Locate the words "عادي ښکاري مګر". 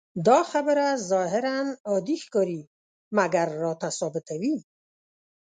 1.89-3.47